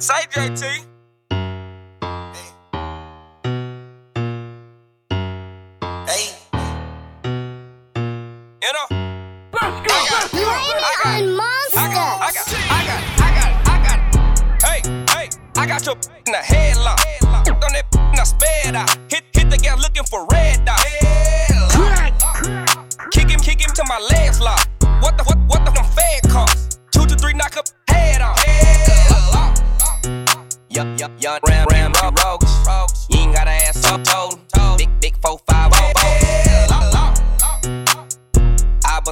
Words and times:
Say 0.00 0.26
JT. 0.30 0.97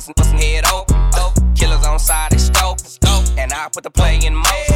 Bustin', 0.07 0.15
bustin' 0.17 0.39
head 0.39 0.65
open. 0.73 0.97
Oh, 1.15 1.33
killers 1.55 1.85
on 1.87 1.99
side, 1.99 2.33
they 2.33 2.39
scope. 2.39 2.79
Oh, 3.07 3.25
and 3.39 3.53
I 3.53 3.69
put 3.73 3.83
the 3.83 3.91
play 3.91 4.19
in 4.23 4.35
motion. 4.35 4.75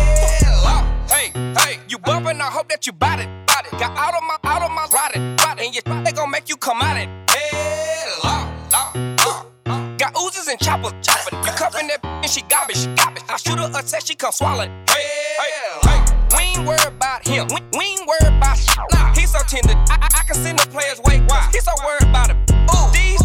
Hey, 1.09 1.30
hey, 1.34 1.79
you 1.89 1.98
bumpin', 1.98 2.41
I 2.41 2.51
hope 2.51 2.69
that 2.69 2.87
you 2.87 2.93
bout 2.93 3.20
it. 3.20 3.29
Bout 3.47 3.66
it. 3.66 3.73
Got 3.73 3.97
out 3.97 4.15
of 4.15 4.23
my, 4.23 4.37
out 4.45 4.62
of 4.62 4.70
my 4.70 4.87
ride 4.93 5.12
it. 5.15 5.45
Ride 5.45 5.59
it. 5.59 5.66
And 5.66 5.75
you, 5.75 6.05
they 6.05 6.12
gon' 6.12 6.30
make 6.30 6.48
you 6.48 6.56
come 6.56 6.80
out 6.80 6.97
it. 6.97 7.09
Got 9.98 10.16
oozes 10.16 10.48
and 10.48 10.59
choppers, 10.61 10.93
chopping. 11.03 11.39
You 11.45 11.53
cuffin' 11.53 11.89
that 11.89 12.05
and 12.05 12.31
she 12.31 12.42
garbage, 12.42 12.87
garbage. 12.97 13.23
I 13.28 13.37
shoot 13.37 13.59
her 13.59 13.69
a 13.69 13.83
text, 13.83 14.09
she 14.09 14.15
come 14.15 14.33
swallow 14.33 14.62
it. 14.62 14.70
Hey, 14.89 15.05
hey, 15.39 15.53
hey. 15.84 16.01
We 16.37 16.42
ain't 16.42 16.67
worried 16.67 16.87
about 16.87 17.27
him. 17.27 17.48
We, 17.48 17.61
we 17.78 17.84
ain't 17.84 18.06
worried 18.09 18.34
about 18.34 18.56
shit. 18.56 18.78
Nah, 18.92 19.15
he's 19.15 19.31
so 19.31 19.39
tender. 19.47 19.75
I, 19.91 19.98
I, 20.00 20.09
I 20.20 20.22
can 20.25 20.34
send 20.37 20.59
the 20.59 20.67
players 20.69 21.00
wait. 21.05 21.22
Why? 21.28 21.48
He's 21.53 21.65
so 21.65 21.72
worried 21.84 22.09
about 22.09 22.31
it. 22.31 22.37
Ooh, 22.72 22.91
these, 22.92 23.19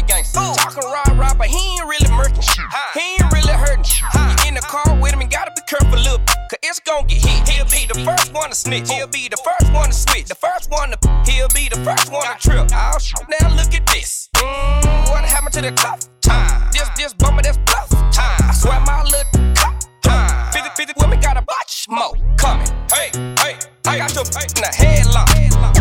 they 0.00 0.14
gangsta. 0.14 0.56
Talking 0.56 0.88
rah 0.90 1.18
rah, 1.18 1.34
but 1.34 1.48
he 1.48 1.58
ain't 1.76 1.84
really 1.84 2.10
murking 2.16 2.42
shit. 2.42 2.64
He 2.94 3.16
ain't 3.20 3.32
really 3.32 3.52
hurting 3.52 3.84
shit. 3.84 4.08
You 4.14 4.48
in 4.48 4.54
the 4.54 4.60
car 4.60 4.96
with 5.00 5.12
him 5.12 5.20
and 5.20 5.30
gotta 5.30 5.52
be 5.54 5.62
careful, 5.66 5.98
little. 5.98 6.18
Cause 6.18 6.58
it's 6.62 6.80
gon' 6.80 7.06
get 7.06 7.18
hit. 7.18 7.48
He'll 7.48 7.64
be 7.66 7.86
the 7.86 8.00
first 8.04 8.32
one 8.32 8.50
to 8.50 8.54
snitch. 8.54 8.90
He'll 8.90 9.06
be 9.06 9.28
the 9.28 9.36
first 9.36 9.72
one 9.72 9.88
to 9.88 9.94
switch. 9.94 10.26
The 10.26 10.34
first 10.34 10.70
one 10.70 10.90
to. 10.90 10.98
He'll 11.30 11.48
be 11.48 11.68
the 11.68 11.80
first 11.84 12.12
one 12.12 12.24
to 12.24 12.36
trip. 12.40 12.68
Oh, 12.72 12.98
sh- 12.98 13.14
now 13.40 13.54
look 13.54 13.74
at 13.74 13.86
this. 13.86 14.28
Mm, 14.36 15.10
what 15.10 15.24
happened 15.24 15.54
to 15.54 15.62
the 15.62 15.72
tough 15.72 16.08
time? 16.20 16.70
This, 16.72 16.88
this 16.96 17.14
bummer, 17.14 17.42
that's 17.42 17.58
bluff 17.58 17.90
time. 18.12 18.40
I 18.48 18.52
swear 18.52 18.80
my 18.80 19.02
little 19.04 19.54
cop 19.54 19.74
time. 20.02 20.52
50, 20.52 20.70
50 20.76 20.92
women 21.00 21.20
got 21.20 21.36
a 21.36 21.42
bunch 21.42 21.86
more 21.88 22.14
coming. 22.36 22.68
Hey, 22.92 23.10
hey, 23.38 23.58
I 23.86 23.98
got 23.98 24.14
your 24.14 24.24
in 24.24 24.62
the 24.62 24.72
headlock. 24.74 25.28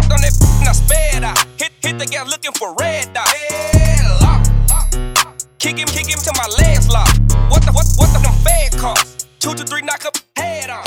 On 0.09 0.21
that 0.21 0.33
and 0.59 0.67
I 0.67 0.71
sped 0.71 1.23
out. 1.23 1.37
Hit, 1.57 1.71
hit 1.81 1.99
the 1.99 2.05
gas 2.05 2.29
looking 2.29 2.51
for 2.53 2.75
red 2.79 3.08
cost? 9.49 9.57
Two 9.57 9.63
to 9.63 9.69
three 9.69 9.81
knock 9.81 10.05
up 10.05 10.17
head 10.37 10.69
on. 10.69 10.83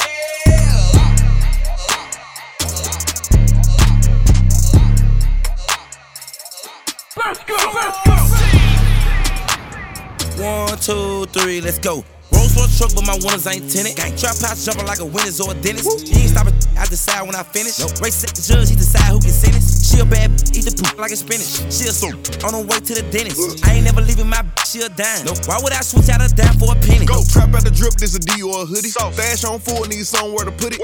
One, 10.38 10.76
two, 10.78 11.26
three, 11.26 11.60
let's 11.60 11.78
go. 11.78 12.04
Rolls 12.32 12.56
Royce 12.56 12.78
truck, 12.78 12.94
but 12.94 13.06
my 13.06 13.14
winners 13.22 13.46
ain't 13.46 13.70
tenant. 13.70 13.96
Gang 13.96 14.16
trap 14.16 14.36
house 14.38 14.64
jumping 14.64 14.86
like 14.86 14.98
a 14.98 15.04
winner's 15.04 15.40
or 15.40 15.52
a 15.52 15.54
dentist. 15.54 16.08
You 16.08 16.18
ain't 16.18 16.30
stopping, 16.30 16.54
I 16.76 16.86
decide 16.86 17.22
when 17.26 17.36
I 17.36 17.42
finish. 17.42 17.78
Nope. 17.78 18.00
Race 18.00 18.24
at 18.24 18.34
the 18.34 18.42
judge, 18.42 18.70
he 18.70 18.74
decide 18.74 19.12
who 19.12 19.20
can 19.20 19.30
sentence. 19.30 19.51
She 19.92 20.00
a 20.00 20.06
bad, 20.08 20.32
b- 20.32 20.56
eat 20.56 20.64
the 20.64 20.72
poop 20.72 20.96
like 20.96 21.12
a 21.12 21.16
spinach. 21.20 21.68
She 21.68 21.84
a 21.84 21.92
soup, 21.92 22.16
on 22.48 22.56
her 22.56 22.64
way 22.64 22.80
to 22.80 22.92
the 22.96 23.04
dentist. 23.12 23.60
I 23.68 23.76
ain't 23.76 23.84
never 23.84 24.00
leaving 24.00 24.24
my 24.26 24.40
b- 24.40 24.48
she 24.64 24.80
a 24.80 24.88
dime. 24.88 25.28
Nope. 25.28 25.44
Why 25.44 25.60
would 25.60 25.76
I 25.76 25.84
switch 25.84 26.08
out 26.08 26.24
a 26.24 26.32
dime 26.32 26.56
for 26.56 26.72
a 26.72 26.78
penny? 26.80 27.04
Go 27.04 27.20
trap 27.28 27.52
out 27.52 27.60
the 27.60 27.70
drip, 27.70 28.00
this 28.00 28.16
a 28.16 28.20
D 28.20 28.40
or 28.40 28.62
a 28.62 28.64
hoodie. 28.64 28.88
So. 28.88 29.12
Stash 29.12 29.44
on 29.44 29.60
full, 29.60 29.84
need 29.84 30.08
somewhere 30.08 30.48
to 30.48 30.52
put 30.52 30.72
it. 30.72 30.80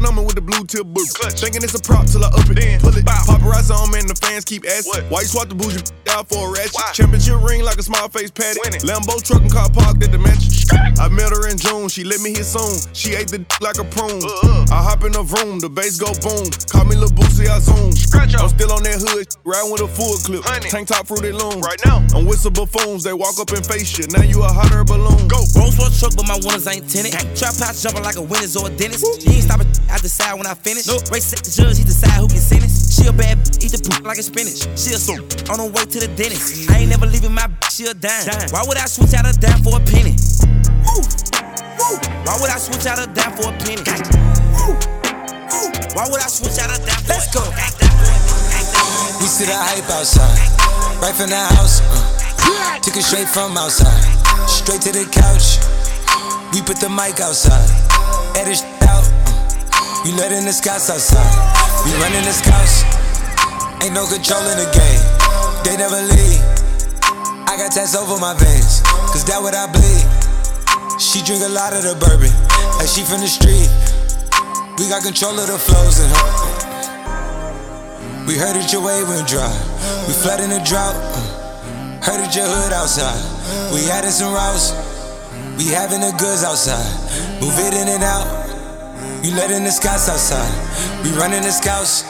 Number 0.00 0.22
with 0.22 0.34
the 0.34 0.40
blue 0.40 0.64
tip 0.64 0.86
boot. 0.86 1.06
Thinking 1.38 1.62
it's 1.62 1.74
a 1.74 1.82
prop 1.82 2.06
till 2.06 2.24
I 2.24 2.28
up 2.28 2.48
it. 2.48 2.56
Then 2.56 2.80
Pull 2.80 2.96
it. 2.96 3.04
Paparazzi 3.04 3.74
on 3.74 3.90
man, 3.90 4.06
the 4.06 4.14
fans 4.14 4.44
keep 4.44 4.64
asking. 4.66 5.04
Why 5.10 5.22
you 5.22 5.28
swap 5.28 5.48
the 5.48 5.54
bougie 5.54 5.82
out 6.10 6.28
for 6.28 6.48
a 6.48 6.52
ratchet? 6.52 6.94
Championship 6.94 7.42
ring 7.42 7.62
like 7.64 7.78
a 7.78 7.82
small 7.82 8.08
face 8.08 8.30
patty. 8.30 8.60
Lambo 8.86 9.20
truck 9.22 9.42
and 9.42 9.52
car 9.52 9.68
parked 9.70 10.02
at 10.02 10.12
the 10.12 10.18
mansion. 10.18 10.50
I 10.98 11.08
met 11.08 11.30
her 11.30 11.48
in 11.48 11.58
June, 11.58 11.88
she 11.88 12.04
let 12.04 12.20
me 12.20 12.32
hit 12.32 12.46
soon. 12.46 12.80
She 12.94 13.14
ate 13.14 13.28
the 13.28 13.38
d- 13.38 13.46
like 13.60 13.78
a 13.78 13.84
prune. 13.84 14.22
Uh, 14.24 14.64
uh. 14.64 14.74
I 14.74 14.82
hop 14.82 15.04
in 15.04 15.12
the 15.12 15.22
room, 15.22 15.60
the 15.60 15.68
bass 15.68 15.98
go 16.00 16.10
boom. 16.24 16.48
Call 16.70 16.84
me 16.88 16.96
Lil 16.96 17.10
Boosie, 17.12 17.46
I 17.48 17.58
zoom. 17.60 17.92
Scratch 17.92 18.34
I'm 18.36 18.48
still 18.48 18.72
on 18.72 18.82
that 18.84 18.98
hood, 19.02 19.28
riding 19.44 19.70
with 19.70 19.82
a 19.82 19.88
full 19.88 20.16
clip. 20.24 20.42
Tank 20.70 20.88
top 20.88 21.06
fruity 21.06 21.32
loom. 21.32 21.60
Right 21.60 21.78
now, 21.84 22.04
I'm 22.14 22.24
with 22.26 22.40
some 22.40 22.52
buffoons, 22.52 23.04
they 23.04 23.12
walk 23.12 23.38
up 23.38 23.50
and 23.52 23.64
face 23.64 23.96
you. 23.98 24.06
Now 24.08 24.22
you 24.22 24.42
a 24.42 24.48
hotter 24.48 24.84
balloon. 24.84 25.28
Go. 25.28 25.44
Rolls 25.56 25.76
Royce 25.78 25.98
truck, 26.00 26.16
but 26.16 26.26
my 26.26 26.38
winners 26.42 26.66
ain't 26.66 26.88
tenant. 26.88 27.12
Gang 27.14 27.28
trap 27.36 27.54
house 27.60 27.82
jumping 27.82 28.02
like 28.02 28.16
a 28.16 28.22
winner's 28.22 28.56
or 28.56 28.66
a 28.68 28.70
dentist. 28.70 29.04
You 29.26 29.32
ain't 29.32 29.44
stopping, 29.44 29.68
I 29.90 29.98
decide 29.98 30.34
when 30.34 30.46
I 30.46 30.54
finish. 30.54 30.86
Nope. 30.86 31.10
Race 31.10 31.32
at 31.32 31.42
the 31.44 31.50
judge, 31.50 31.78
he 31.78 31.84
decide 31.84 32.18
who 32.20 32.28
can 32.28 32.38
sentence. 32.38 32.94
She 32.94 33.06
a 33.08 33.12
bad, 33.12 33.38
b- 33.38 33.66
eat 33.66 33.72
the 33.72 33.80
poop 33.82 34.04
like 34.04 34.18
a 34.18 34.22
spinach. 34.22 34.66
She 34.78 34.94
a 34.94 34.98
soup, 34.98 35.22
on 35.50 35.58
her 35.58 35.70
way 35.70 35.84
to 35.86 35.98
the 36.00 36.10
dentist. 36.16 36.70
I 36.70 36.84
ain't 36.84 36.90
never 36.90 37.06
leaving 37.06 37.32
my 37.32 37.46
b- 37.46 37.54
she 37.70 37.86
a 37.86 37.94
dime. 37.94 38.26
Why 38.50 38.64
would 38.66 38.78
I 38.78 38.86
switch 38.86 39.14
out 39.14 39.26
a 39.28 39.32
dime 39.38 39.62
for 39.62 39.76
a 39.76 39.82
penny? 39.84 40.16
Woo. 40.84 41.00
Woo. 41.00 41.96
Why 42.24 42.34
would 42.40 42.50
I 42.50 42.58
switch 42.58 42.86
out 42.86 42.98
a 42.98 43.06
dime 43.10 43.34
for 43.36 43.50
a 43.50 43.54
penny? 43.60 43.82
Woo. 44.56 44.72
Woo. 44.72 45.66
Why 45.94 46.04
would 46.10 46.22
I 46.22 46.28
switch 46.28 46.58
out 46.58 46.72
a 46.72 46.78
dime 46.80 47.02
for 47.04 47.14
Let's 47.14 47.28
go. 47.34 47.42
We 49.20 49.26
see 49.30 49.46
the 49.46 49.56
hype 49.56 49.88
outside, 49.90 50.36
right 51.00 51.14
from 51.14 51.30
the 51.30 51.40
house. 51.56 51.80
Uh. 51.80 52.78
Took 52.82 52.96
it 52.96 53.02
straight 53.02 53.28
from 53.28 53.56
outside, 53.56 54.04
straight 54.48 54.82
to 54.82 54.92
the 54.92 55.06
couch. 55.08 55.56
We 56.52 56.60
put 56.62 56.76
the 56.76 56.90
mic 56.90 57.20
outside, 57.20 57.64
edit 58.36 58.58
sh- 58.58 58.62
out. 58.62 58.73
You 60.04 60.12
let 60.20 60.32
in 60.36 60.44
the 60.44 60.52
scouts 60.52 60.92
outside, 60.92 61.32
we 61.88 61.96
running 61.96 62.28
the 62.28 62.36
scouts. 62.36 62.84
Ain't 63.80 63.96
no 63.96 64.04
control 64.04 64.44
in 64.52 64.60
the 64.60 64.68
game, 64.68 65.02
they 65.64 65.80
never 65.80 65.96
leave. 65.96 66.44
I 67.48 67.56
got 67.56 67.72
tats 67.72 67.96
over 67.96 68.20
my 68.20 68.36
veins, 68.36 68.84
cause 69.08 69.24
that 69.24 69.40
what 69.40 69.56
I 69.56 69.64
bleed. 69.64 70.04
She 71.00 71.24
drink 71.24 71.40
a 71.40 71.48
lot 71.48 71.72
of 71.72 71.88
the 71.88 71.96
bourbon, 71.96 72.28
like 72.76 72.92
she 72.92 73.00
from 73.00 73.24
the 73.24 73.32
street. 73.32 73.64
We 74.76 74.92
got 74.92 75.00
control 75.00 75.40
of 75.40 75.48
the 75.48 75.56
flows 75.56 75.96
in 75.96 76.08
her. 76.12 76.44
We 78.28 78.36
heard 78.36 78.60
that 78.60 78.68
your 78.76 78.84
wave 78.84 79.08
went 79.08 79.24
dry. 79.24 79.48
We 80.04 80.12
flood 80.12 80.44
in 80.44 80.52
the 80.52 80.60
drought. 80.68 81.00
that 82.04 82.32
your 82.36 82.44
hood 82.44 82.76
outside. 82.76 83.16
We 83.72 83.88
added 83.88 84.12
some 84.12 84.36
routes. 84.36 84.76
We 85.56 85.72
having 85.72 86.04
the 86.04 86.12
goods 86.20 86.44
outside. 86.44 86.84
Move 87.40 87.56
it 87.56 87.72
in 87.72 87.88
and 87.88 88.04
out. 88.04 88.43
You 89.24 89.30
let 89.30 89.50
in 89.50 89.64
the 89.64 89.70
scouts 89.70 90.06
outside. 90.10 90.52
We 91.02 91.10
running 91.12 91.40
the 91.40 91.50
scouts. 91.50 92.02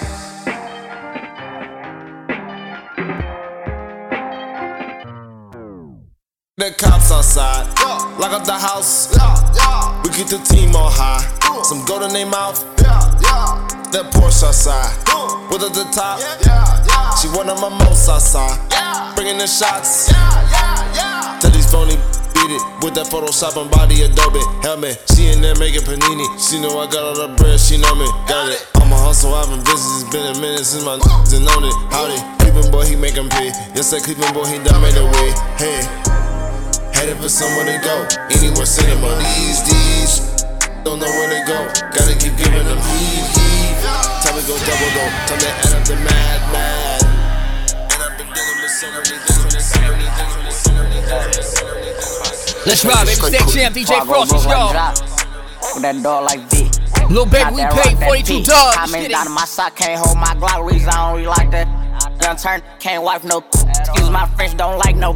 The 6.56 6.74
cops 6.76 7.12
outside, 7.12 7.68
lock 8.18 8.32
up 8.32 8.44
the 8.44 8.58
house. 8.58 9.14
We 10.02 10.10
keep 10.10 10.26
the 10.26 10.42
team 10.44 10.74
on 10.74 10.90
high. 10.90 11.22
Some 11.62 11.84
gold 11.84 12.02
in 12.02 12.12
their 12.12 12.26
mouth. 12.26 12.58
That 12.78 14.10
Porsche 14.12 14.48
outside, 14.48 14.90
with 15.52 15.62
at 15.62 15.72
the 15.72 15.84
top. 15.94 16.18
She 17.18 17.28
one 17.28 17.48
of 17.48 17.60
my 17.60 17.68
most 17.84 18.08
outside, 18.08 18.58
bringing 19.14 19.38
the 19.38 19.46
shots. 19.46 20.10
Tell 21.40 21.50
these 21.52 21.70
phony 21.70 21.96
beat 22.46 22.56
it 22.56 22.62
with 22.84 22.94
that 22.94 23.08
Photoshop 23.08 23.56
and 23.60 23.70
body 23.70 24.02
Adobe 24.02 24.40
helmet. 24.60 25.00
She 25.14 25.32
in 25.32 25.40
there 25.40 25.56
making 25.56 25.82
panini. 25.82 26.26
She 26.36 26.60
know 26.60 26.78
I 26.78 26.86
got 26.86 27.04
all 27.04 27.16
the 27.16 27.28
bread. 27.36 27.60
She 27.60 27.76
know 27.78 27.94
me, 27.94 28.06
got 28.28 28.52
it. 28.52 28.60
I'm 28.76 28.92
a 28.92 28.96
hustle, 28.96 29.32
I've 29.34 29.48
been 29.48 29.64
busy. 29.64 29.88
It's 30.00 30.08
been 30.12 30.26
a 30.28 30.36
minute 30.40 30.64
since 30.64 30.84
my 30.84 30.94
and 31.00 31.44
known 31.44 31.64
it. 31.64 31.74
Howdy, 31.92 32.18
Cleveland 32.40 32.70
boy, 32.72 32.84
he 32.84 32.96
make 32.96 33.16
'em 33.16 33.28
pay. 33.28 33.48
Yes, 33.72 33.90
that 33.90 34.04
Cleveland 34.04 34.34
boy, 34.34 34.44
he 34.46 34.58
done 34.60 34.80
made 34.82 34.96
a 34.96 35.04
way. 35.04 35.30
Hey. 35.56 35.80
Headed 36.92 37.18
for 37.18 37.28
somewhere 37.28 37.66
to 37.66 37.78
go. 37.80 37.96
Anywhere 38.30 38.66
cinema. 38.66 39.16
These, 39.18 39.60
these. 39.68 40.14
Don't 40.84 41.00
know 41.00 41.08
where 41.08 41.30
to 41.32 41.40
go. 41.48 41.58
Gotta 41.96 42.14
keep 42.16 42.36
giving 42.36 42.64
them 42.64 42.80
heat, 42.92 43.24
heat. 43.34 43.76
Time 44.22 44.36
to 44.36 44.42
go 44.44 44.54
double 44.68 44.90
though. 44.92 45.12
Time 45.28 45.40
to 45.40 45.48
add 45.48 45.72
up 45.74 45.84
the 45.88 45.96
mad, 45.96 46.40
mad. 46.52 47.02
And 47.88 48.00
I've 48.04 48.18
been 48.18 48.28
dealing 48.36 48.58
with 48.60 48.70
so 48.70 48.86
many 48.92 49.16
different, 49.26 49.62
so 49.64 49.80
many 49.80 50.04
different, 50.04 50.52
so 50.52 50.72
many 50.72 51.00
different, 51.00 51.44
so 51.44 51.64
many 51.64 51.92
different. 51.92 52.23
Let's 52.66 52.84
ride, 52.84 53.06
baby. 53.06 53.20
State 53.20 53.48
Champ, 53.52 53.74
DJ 53.74 54.06
Frost, 54.06 54.32
let's 54.32 54.46
go. 54.46 54.72
With 55.74 55.82
that 55.82 56.02
dog 56.02 56.24
like 56.24 56.40
V. 56.50 56.70
Little 57.08 57.26
baby, 57.26 57.50
we 57.52 57.60
Got 57.60 57.72
that 57.74 57.84
paid 57.84 57.92
rock, 57.92 58.00
that 58.00 58.06
42 58.06 58.32
P. 58.32 58.42
dollars. 58.44 58.74
Comments 58.76 58.94
Get 58.94 59.04
it. 59.04 59.10
down 59.12 59.24
to 59.26 59.30
my 59.30 59.44
sock, 59.44 59.76
can't 59.76 60.00
hold 60.00 60.16
my 60.16 60.34
Glock. 60.40 60.70
Reason 60.70 60.88
I 60.88 60.92
don't 60.92 61.14
really 61.16 61.26
like 61.28 61.50
that. 61.50 61.68
Done 62.20 62.36
turn, 62.36 62.62
can't 62.80 63.02
wipe 63.02 63.24
no. 63.24 63.38
Excuse 63.68 64.10
my 64.10 64.26
French, 64.36 64.56
don't 64.56 64.78
like 64.78 64.96
no. 64.96 65.12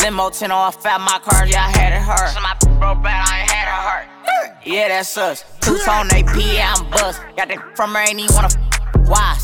Limo 0.00 0.30
10 0.30 0.50
on 0.52 0.72
fat, 0.72 1.00
my 1.00 1.18
car, 1.22 1.46
yeah, 1.46 1.66
I 1.66 1.70
had 1.76 1.92
it 1.92 2.02
hurt. 2.02 2.30
So 2.30 2.40
my 2.40 2.54
broke 2.78 3.02
bad, 3.02 3.26
I 3.28 3.40
ain't 3.40 3.50
had 3.50 3.66
it 3.68 3.80
hurt. 3.88 4.66
Yeah, 4.66 4.88
that's 4.88 5.16
us. 5.18 5.44
Two 5.60 5.78
tone 5.84 6.06
AP, 6.12 6.36
yeah, 6.54 6.74
I'm 6.76 6.88
bust. 6.90 7.20
Got 7.36 7.48
that 7.48 7.76
from 7.76 7.94
her, 7.94 8.00
ain't 8.00 8.20
even 8.20 8.34
wanna 8.34 8.48
f- 8.48 9.08
why? 9.08 9.36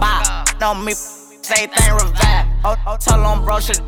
Bop, 0.00 0.62
on 0.62 0.84
me, 0.84 0.92
say 0.94 1.66
thing 1.66 1.92
revive. 1.94 2.46
Oh, 2.64 2.76
oh, 2.86 2.96
tell 3.00 3.20
on 3.24 3.44
bro, 3.44 3.58
shit. 3.60 3.80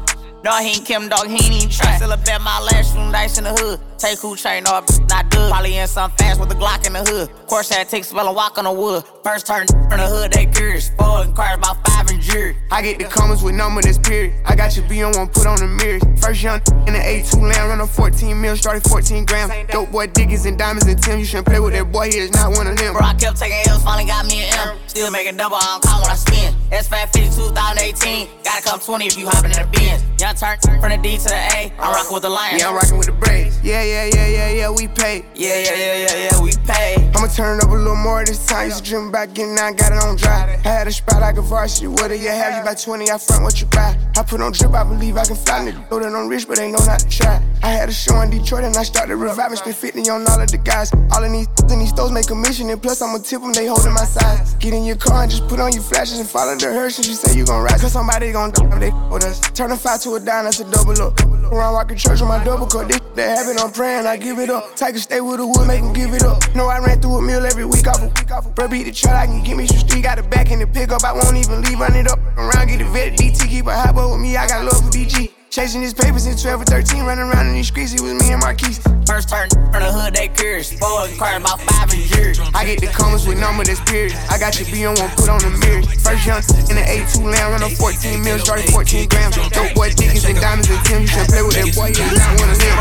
No, 0.46 0.52
he 0.58 0.78
ain't 0.78 0.84
Kim, 0.84 1.08
dog, 1.08 1.26
he 1.26 1.34
ain't 1.34 1.54
even 1.56 1.68
try. 1.68 1.96
Still 1.96 2.12
a 2.12 2.16
bet 2.18 2.40
my 2.40 2.60
last 2.60 2.94
room 2.94 3.10
dice 3.10 3.36
in 3.36 3.42
the 3.42 3.50
hood. 3.50 3.80
Take 3.98 4.20
who 4.20 4.36
chain, 4.36 4.62
no, 4.62 4.78
not 5.08 5.28
good. 5.28 5.50
Probably 5.50 5.76
in 5.76 5.88
some 5.88 6.12
fast 6.12 6.38
with 6.38 6.52
a 6.52 6.54
Glock 6.54 6.86
in 6.86 6.92
the 6.92 7.02
hood. 7.02 7.30
Course 7.48 7.68
had 7.68 7.88
take 7.88 8.04
spell 8.04 8.28
and 8.28 8.36
walk 8.36 8.56
on 8.56 8.62
the 8.62 8.70
wood. 8.70 9.02
First 9.24 9.48
turn 9.48 9.66
from 9.66 9.98
the 9.98 10.06
hood, 10.06 10.30
they 10.30 10.46
curious. 10.46 10.90
Four 10.90 11.24
inquiries 11.24 11.58
about 11.58 11.84
five 11.84 12.08
and 12.10 12.22
jury. 12.22 12.56
I 12.70 12.80
get 12.80 13.00
the 13.00 13.06
comments 13.06 13.42
with 13.42 13.56
number 13.56 13.82
that's 13.82 13.98
period. 13.98 14.34
I 14.46 14.54
got 14.54 14.76
your 14.76 14.88
B 14.88 15.02
on 15.02 15.18
one, 15.18 15.26
put 15.26 15.48
on 15.48 15.58
the 15.58 15.66
mirrors. 15.66 16.04
First 16.22 16.40
young 16.40 16.62
in 16.86 16.94
the 16.94 17.02
A2 17.02 17.42
land, 17.42 17.68
run 17.68 17.80
a 17.80 17.86
14 17.88 18.40
mil, 18.40 18.56
started 18.56 18.88
14 18.88 19.26
grams. 19.26 19.50
Dope 19.72 19.90
boy 19.90 20.06
Dickies 20.06 20.46
and 20.46 20.56
diamonds 20.56 20.86
and 20.86 21.02
Tim. 21.02 21.18
You 21.18 21.24
shouldn't 21.24 21.48
play 21.48 21.58
with 21.58 21.72
that 21.72 21.90
boy, 21.90 22.06
he 22.06 22.18
is 22.18 22.32
not 22.34 22.52
one 22.52 22.68
of 22.68 22.76
them. 22.76 22.92
Bro, 22.92 23.02
I 23.02 23.14
kept 23.14 23.36
taking 23.36 23.58
L's, 23.66 23.82
finally 23.82 24.06
got 24.06 24.24
me 24.26 24.46
an 24.46 24.54
M. 24.68 24.78
Still 24.86 25.10
making 25.10 25.38
double, 25.38 25.56
I 25.56 25.74
don't 25.74 25.82
call 25.82 26.02
when 26.02 26.10
I 26.12 26.14
spin. 26.14 26.54
S550 26.70 27.36
2018. 27.36 28.28
Gotta 28.42 28.62
come 28.62 28.80
20 28.80 29.06
if 29.06 29.18
you 29.18 29.28
hopping 29.28 29.52
in 29.52 29.58
the 29.62 29.68
Benz. 29.72 30.02
Young 30.20 30.34
turn 30.34 30.58
from 30.80 30.90
the 30.90 30.98
D 31.02 31.18
to 31.18 31.28
the 31.28 31.36
A. 31.54 31.72
I'm 31.78 31.92
rocking 31.92 32.14
with 32.14 32.22
the 32.22 32.30
Lions. 32.30 32.60
Yeah, 32.60 32.68
I'm 32.68 32.74
rocking 32.74 32.98
with 32.98 33.06
the 33.06 33.12
Braves. 33.12 33.60
Yeah, 33.62 33.82
yeah, 33.82 34.08
yeah, 34.14 34.26
yeah, 34.26 34.50
yeah, 34.50 34.70
we 34.70 34.88
pay. 34.88 35.24
Yeah, 35.34 35.60
yeah, 35.60 35.76
yeah, 35.76 35.96
yeah, 36.08 36.30
yeah, 36.32 36.42
we 36.42 36.50
pay. 36.66 36.96
I'ma 37.14 37.28
turn 37.28 37.58
it 37.58 37.64
up 37.64 37.70
a 37.70 37.74
little 37.74 37.94
more 37.96 38.24
this 38.24 38.44
time. 38.46 38.66
Used 38.66 38.84
to 38.84 38.90
dream 38.90 39.08
about 39.08 39.34
getting 39.34 39.54
now, 39.54 39.70
got 39.72 39.92
it 39.92 40.02
on 40.02 40.16
dry. 40.16 40.58
I 40.64 40.68
had 40.68 40.88
a 40.88 40.92
spot 40.92 41.20
like 41.20 41.36
a 41.36 41.42
varsity. 41.42 41.88
What 41.88 42.08
do 42.08 42.16
you 42.16 42.30
have? 42.30 42.58
You 42.58 42.64
buy 42.64 42.74
20, 42.74 43.10
I 43.10 43.18
front 43.18 43.44
what 43.44 43.60
you 43.60 43.66
buy. 43.68 43.96
I 44.16 44.22
put 44.22 44.40
on 44.40 44.52
drip, 44.52 44.72
I 44.72 44.84
believe 44.84 45.16
I 45.16 45.24
can 45.24 45.36
fly. 45.36 45.60
Nigga, 45.60 45.90
know 45.90 45.98
that 46.00 46.14
I'm 46.14 46.28
rich, 46.28 46.48
but 46.48 46.56
they 46.56 46.70
know 46.72 46.82
not 46.86 47.00
to 47.00 47.08
try. 47.08 47.42
I 47.62 47.70
had 47.70 47.88
a 47.88 47.92
show 47.92 48.20
in 48.22 48.30
Detroit 48.30 48.64
and 48.64 48.76
I 48.76 48.82
started 48.82 49.16
reviving. 49.16 49.56
Spent 49.56 49.76
50 49.76 50.08
on 50.10 50.26
all 50.28 50.40
of 50.40 50.50
the 50.50 50.58
guys. 50.58 50.92
All 51.12 51.22
of 51.22 51.30
these 51.30 51.48
in 51.70 51.78
these 51.78 51.90
stores 51.90 52.10
make 52.10 52.30
a 52.30 52.34
mission. 52.34 52.70
And 52.70 52.82
plus, 52.82 53.02
I'ma 53.02 53.18
tip 53.18 53.42
them, 53.42 53.52
they 53.52 53.66
holding 53.66 53.92
my 53.92 54.04
size. 54.04 54.54
Get 54.54 54.72
in 54.72 54.84
your 54.84 54.96
car 54.96 55.22
and 55.22 55.30
just 55.30 55.46
put 55.48 55.60
on 55.60 55.72
your 55.72 55.82
flashes 55.82 56.18
and 56.18 56.28
follow 56.28 56.55
hearse. 56.60 56.98
And 56.98 57.06
you 57.06 57.14
say 57.14 57.36
you 57.36 57.44
gon' 57.44 57.62
ride. 57.62 57.80
Cause 57.80 57.92
somebody 57.92 58.32
gon' 58.32 58.50
die, 58.50 58.78
they 58.78 58.90
with 59.10 59.24
us. 59.24 59.40
Turn 59.52 59.70
a 59.72 59.76
five 59.76 60.00
to 60.02 60.14
a 60.14 60.20
dime, 60.20 60.44
that's 60.44 60.60
a 60.60 60.70
double 60.70 61.00
up. 61.02 61.20
Around 61.52 61.74
walking 61.74 61.96
church 61.96 62.20
with 62.20 62.28
my 62.28 62.42
double 62.42 62.66
cut. 62.66 62.88
This 62.88 63.00
that 63.14 63.38
happen, 63.38 63.58
I'm 63.58 63.72
praying, 63.72 64.06
I 64.06 64.16
give 64.16 64.38
it 64.38 64.50
up. 64.50 64.72
A 64.80 64.98
stay 64.98 65.20
with 65.20 65.38
the 65.38 65.46
wood, 65.46 65.66
make 65.66 65.80
him 65.80 65.92
give 65.92 66.12
it 66.12 66.22
up. 66.22 66.42
Know 66.54 66.66
I 66.66 66.78
ran 66.78 67.00
through 67.00 67.18
a 67.18 67.22
meal 67.22 67.44
every 67.44 67.64
week 67.64 67.86
off 67.86 68.02
a. 68.02 68.50
Bro, 68.50 68.68
beat 68.68 68.84
the 68.84 68.92
truck, 68.92 69.14
I 69.14 69.26
can 69.26 69.42
give 69.42 69.56
me 69.56 69.66
some 69.66 69.78
street. 69.78 70.02
Got 70.02 70.18
a 70.18 70.22
back 70.22 70.50
in 70.50 70.58
the 70.58 70.66
pickup, 70.66 71.04
I 71.04 71.12
won't 71.12 71.36
even 71.36 71.62
leave, 71.62 71.78
run 71.78 71.94
it 71.94 72.10
up. 72.10 72.18
Around, 72.36 72.68
get 72.68 72.78
the 72.78 72.84
vet, 72.86 73.16
DT, 73.16 73.48
keep 73.48 73.66
a 73.66 73.74
hot 73.74 73.94
boy 73.94 74.10
with 74.12 74.20
me, 74.20 74.36
I 74.36 74.46
got 74.48 74.64
love 74.64 74.84
for 74.84 74.90
DG. 74.90 75.35
Chasing 75.56 75.80
his 75.80 75.94
papers 75.94 76.24
since 76.24 76.42
12 76.42 76.60
or 76.60 76.64
13, 76.68 77.08
running 77.08 77.32
around 77.32 77.48
in 77.48 77.54
these 77.54 77.68
streets, 77.68 77.94
it 77.94 78.02
was 78.04 78.12
me 78.12 78.28
and 78.28 78.44
Marquise. 78.44 78.76
First 79.08 79.32
turn 79.32 79.48
from 79.72 79.80
the 79.80 79.88
hood, 79.88 80.12
they 80.12 80.28
curious. 80.28 80.76
Four 80.76 81.08
inquiring 81.08 81.40
about 81.40 81.64
five 81.64 81.88
and 81.96 82.04
years. 82.12 82.36
I 82.52 82.68
get 82.68 82.84
the 82.84 82.92
comments 82.92 83.24
with 83.24 83.40
number 83.40 83.64
that's 83.64 83.80
period. 83.88 84.12
I 84.28 84.36
got 84.36 84.60
your 84.60 84.68
B 84.68 84.84
on 84.84 85.00
one, 85.00 85.08
put 85.16 85.32
on 85.32 85.40
the 85.40 85.56
mirror. 85.56 85.80
First 86.04 86.28
young 86.28 86.44
in 86.68 86.76
the 86.76 86.84
A2 86.84 87.24
land, 87.24 87.56
run 87.56 87.64
a 87.64 87.72
14 87.72 88.20
mil, 88.20 88.36
started 88.36 88.68
14 88.68 89.08
grams. 89.08 89.32
Dope 89.48 89.72
boy, 89.72 89.96
Dickies 89.96 90.28
and 90.28 90.36
diamonds 90.36 90.68
and 90.68 90.76
Tim. 90.84 91.00
You 91.00 91.08
should 91.08 91.24
play 91.24 91.40
with 91.40 91.56
that 91.56 91.72
boy, 91.72 91.88
he 91.88 92.04
is 92.04 92.20
not 92.20 92.36
one 92.36 92.52
of 92.52 92.60
them. 92.60 92.76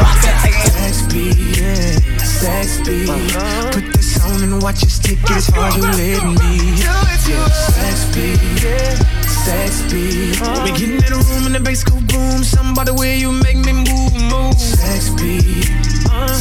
Sex 0.76 1.08
beat, 1.08 1.40
yeah, 1.56 1.96
sex 2.28 2.84
beat. 2.84 3.08
Put 3.72 3.88
this 3.96 4.20
on 4.20 4.44
and 4.44 4.60
watch 4.60 4.84
it 4.84 4.92
stick 4.92 5.24
it 5.24 5.32
as 5.32 5.48
far 5.48 5.72
as 5.72 5.80
you 5.80 5.88
let 5.96 6.28
me. 6.28 6.76
Sex 7.24 8.04
beat, 8.12 8.36
yeah, 8.60 9.00
sex 9.32 9.80
beat. 9.88 10.44
We 10.68 10.76
getting 10.76 11.00
in 11.00 11.08
the 11.08 11.24
room 11.32 11.48
and 11.48 11.56
the 11.56 11.64
bass 11.64 11.88
go 11.88 11.96
boom. 12.12 12.44
Something 12.66 12.82
about 12.82 12.96
the 12.96 13.00
way 13.00 13.18
you 13.18 13.32
make 13.32 13.58
me 13.58 13.74
move, 13.74 14.14
move. 14.32 14.60
Sex 14.60 15.10
beat, 15.22 15.66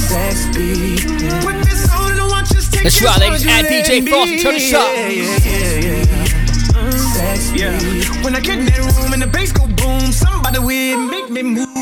sex 0.09 0.47
beat. 0.57 1.05
Put 1.45 1.63
this 1.65 1.91
on 1.93 2.19
and 2.19 2.31
watch 2.31 2.51
it 2.51 2.63
stick 2.63 2.83
That's 2.83 3.03
right, 3.03 3.21
ladies. 3.21 3.47
Add 3.47 3.67
DJ 3.67 4.03
me. 4.03 4.11
Frost, 4.11 4.43
turn 4.43 4.55
this 4.55 4.73
up. 4.73 4.89
Yeah, 4.89 5.09
yeah, 5.09 5.81
yeah, 5.81 6.05
yeah. 6.09 6.91
Sex 7.13 7.51
beat. 7.53 8.25
When 8.25 8.35
I 8.35 8.41
get 8.41 8.59
in 8.59 8.65
that 8.65 8.79
room 8.97 9.13
and 9.13 9.21
the 9.21 9.27
bass 9.27 9.53
go 9.53 9.67
boom, 9.67 10.13
somebody 10.13 10.61
will 10.61 10.99
make 11.11 11.29
me 11.29 11.43
move. 11.43 11.74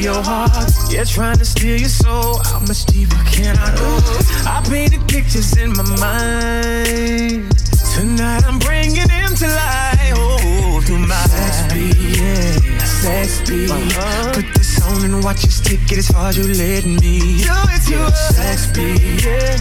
Your 0.00 0.22
heart. 0.22 0.70
Yeah, 0.90 1.04
trying 1.04 1.38
to 1.38 1.44
steal 1.44 1.78
your 1.78 1.88
soul. 1.88 2.38
How 2.44 2.60
much 2.60 2.84
deeper 2.86 3.16
can 3.26 3.56
I 3.58 3.74
go? 3.76 4.00
I 4.46 4.62
painted 4.68 5.06
pictures 5.08 5.56
in 5.56 5.72
my 5.72 5.84
mind. 5.98 7.52
Tonight 7.94 8.44
I'm 8.46 8.58
bringing 8.58 9.08
them 9.08 9.34
to 9.34 9.46
life. 9.46 10.14
Oh, 10.16 10.80
through 10.84 11.06
my 11.06 11.14
sex 11.26 11.72
beat, 11.72 11.96
yeah, 12.18 12.84
sex 12.84 13.48
beat. 13.48 13.70
Uh-huh. 13.70 14.32
Put 14.34 14.54
this 14.54 14.80
on 14.86 15.04
and 15.04 15.24
watch 15.24 15.44
it 15.44 15.50
stick 15.50 15.80
it 15.90 15.98
as 15.98 16.08
far 16.08 16.28
as 16.28 16.38
you 16.38 16.44
let 16.44 16.84
me. 16.84 17.42
Do 17.42 17.50
it 17.74 17.82
to 17.88 17.94
yeah, 17.94 18.10
sex 18.10 18.66
beat, 18.72 19.24
yeah, 19.24 19.56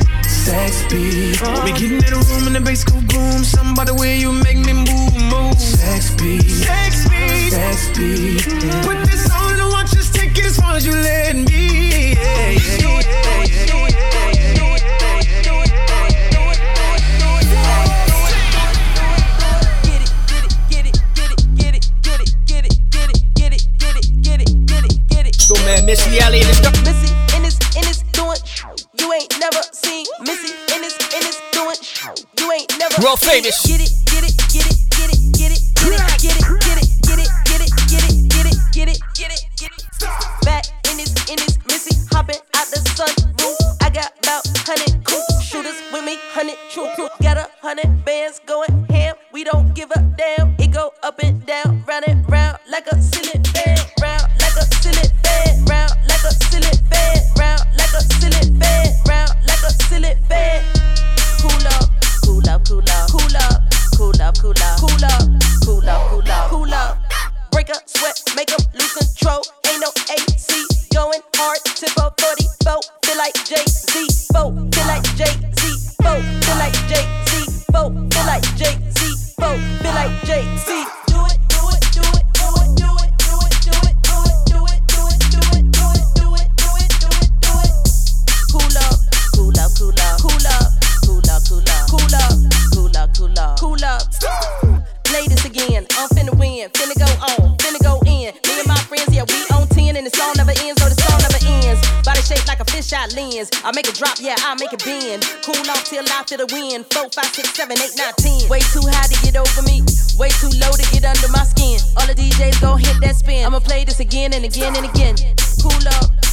sex 0.47 0.81
beat. 0.89 1.41
We 1.65 1.71
getting 1.75 1.99
in 1.99 2.11
the 2.15 2.23
room 2.31 2.47
and 2.47 2.55
the 2.55 2.61
bass 2.61 2.83
go 2.83 2.95
boom. 3.11 3.43
Something 3.43 3.73
about 3.73 3.87
the 3.87 3.95
way 3.95 4.17
you 4.17 4.31
make 4.31 4.57
me 4.57 4.73
move, 4.73 5.13
move. 5.31 5.59
Sex 5.59 6.15
beat, 6.15 6.47
sex 6.47 7.07
beat, 7.09 7.51
sex 7.51 7.89
beat. 7.97 8.41
Mm-hmm. 8.47 8.67
Yeah. 8.67 8.83
Put 8.87 8.97
this 9.11 9.27
on 9.31 9.59
and 9.59 9.69
watch 9.69 9.93
it 9.93 10.03
stick 10.03 10.37
it 10.37 10.45
as 10.45 10.57
far 10.57 10.75
as 10.75 10.85
you 10.85 10.93
let 10.93 11.35
me. 11.35 12.13
Yeah, 12.13 12.51
yeah, 12.51 12.79
yeah, 12.79 13.01
yeah, 13.03 13.63
yeah. 13.63 13.97
Go 25.47 25.55
man, 25.63 25.85
Missy 25.85 26.19
Elliott. 26.19 26.45
Let's 26.45 26.59
go. 26.59 26.71
Missy 26.83 27.06
World 33.03 33.19
famous. 33.19 33.61
Get 33.61 33.79
it, 33.79 33.93
get 34.09 34.23
it, 34.25 34.33
get 34.49 34.65
it, 34.65 34.73
get 34.89 35.05
it, 35.05 35.21
get 35.37 35.51
it, 35.53 35.61
get 35.77 35.93
it, 35.93 36.17
get 36.17 36.33
it, 36.33 36.45
get 36.65 36.81
it, 36.81 36.89
get 37.05 37.19
it, 37.21 37.29
get 37.45 37.61
it, 37.61 37.69
get 37.85 38.01
it, 38.01 38.17
get 38.33 38.47
it, 38.49 38.57
get 38.73 38.89
it, 38.89 38.99
get 39.13 39.29
it, 39.29 39.41
get 39.55 39.71
it. 39.71 39.85
Back 40.41 40.65
in 40.89 40.97
this, 40.97 41.13
in 41.29 41.37
this 41.37 41.59
Missy 41.67 41.93
hopping 42.11 42.41
out 42.55 42.65
the 42.73 42.81
sunroof. 42.97 43.77
I 43.83 43.91
got 43.91 44.17
about 44.23 44.47
hundred 44.65 45.05
cool 45.05 45.39
shooters 45.41 45.77
with 45.93 46.05
me, 46.05 46.17
hundred 46.33 46.57
true. 46.71 46.89
Got 47.21 47.37
a 47.37 47.47
hundred 47.61 48.03
bands 48.03 48.41
going 48.47 48.76
I 103.67 103.71
make 103.75 103.89
it 103.89 103.95
drop, 103.95 104.15
yeah, 104.21 104.35
I 104.39 104.55
make 104.55 104.71
it 104.71 104.79
bend. 104.85 105.27
Cool 105.43 105.59
off 105.69 105.83
till 105.83 106.01
feel 106.05 106.37
the 106.37 106.47
wind. 106.55 106.85
Four, 106.87 107.09
five, 107.09 107.35
six, 107.35 107.51
seven, 107.53 107.75
eight, 107.83 107.91
nine, 107.97 108.13
ten. 108.15 108.47
Way 108.47 108.61
too 108.71 108.79
high 108.87 109.11
to 109.11 109.17
get 109.19 109.35
over 109.35 109.61
me, 109.63 109.83
way 110.15 110.29
too 110.39 110.47
low 110.63 110.71
to 110.71 110.87
get 110.95 111.03
under 111.03 111.27
my 111.35 111.43
skin. 111.43 111.75
All 111.99 112.07
the 112.07 112.15
DJs 112.15 112.61
gon' 112.61 112.79
hit 112.79 112.95
that 113.01 113.17
spin. 113.17 113.45
I'ma 113.45 113.59
play 113.59 113.83
this 113.83 113.99
again 113.99 114.31
and 114.31 114.45
again 114.45 114.73
and 114.73 114.85
again. 114.85 115.15
Cool 115.59 115.83
up. 115.99 116.26